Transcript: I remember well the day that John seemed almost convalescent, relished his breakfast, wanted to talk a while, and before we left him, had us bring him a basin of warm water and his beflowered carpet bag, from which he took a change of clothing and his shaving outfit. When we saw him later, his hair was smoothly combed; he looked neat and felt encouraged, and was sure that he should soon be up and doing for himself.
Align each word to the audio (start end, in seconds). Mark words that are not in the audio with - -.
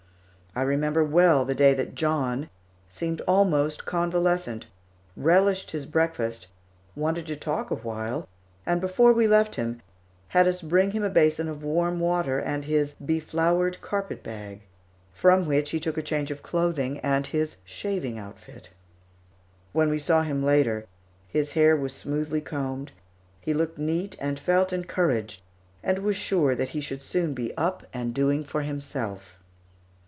I 0.53 0.63
remember 0.63 1.01
well 1.01 1.45
the 1.45 1.55
day 1.55 1.73
that 1.75 1.95
John 1.95 2.49
seemed 2.89 3.21
almost 3.21 3.85
convalescent, 3.85 4.65
relished 5.15 5.71
his 5.71 5.85
breakfast, 5.85 6.47
wanted 6.93 7.25
to 7.27 7.37
talk 7.37 7.71
a 7.71 7.75
while, 7.75 8.27
and 8.65 8.81
before 8.81 9.13
we 9.13 9.29
left 9.29 9.55
him, 9.55 9.81
had 10.27 10.49
us 10.49 10.61
bring 10.61 10.91
him 10.91 11.03
a 11.05 11.09
basin 11.09 11.47
of 11.47 11.63
warm 11.63 12.01
water 12.01 12.37
and 12.37 12.65
his 12.65 12.95
beflowered 12.95 13.79
carpet 13.79 14.23
bag, 14.23 14.63
from 15.13 15.45
which 15.45 15.71
he 15.71 15.79
took 15.79 15.97
a 15.97 16.01
change 16.03 16.31
of 16.31 16.43
clothing 16.43 16.99
and 16.99 17.27
his 17.27 17.55
shaving 17.63 18.19
outfit. 18.19 18.71
When 19.71 19.89
we 19.89 19.99
saw 19.99 20.21
him 20.21 20.43
later, 20.43 20.85
his 21.29 21.53
hair 21.53 21.77
was 21.77 21.93
smoothly 21.95 22.41
combed; 22.41 22.91
he 23.39 23.53
looked 23.53 23.77
neat 23.77 24.17
and 24.19 24.37
felt 24.37 24.73
encouraged, 24.73 25.43
and 25.81 25.99
was 25.99 26.17
sure 26.17 26.55
that 26.55 26.69
he 26.75 26.81
should 26.81 27.01
soon 27.01 27.33
be 27.33 27.55
up 27.55 27.85
and 27.93 28.13
doing 28.13 28.43
for 28.43 28.63
himself. 28.63 29.37